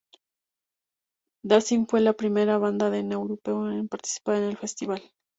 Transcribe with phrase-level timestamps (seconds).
[1.45, 5.03] Danzig fue la primera banda no europea en participar en el festival.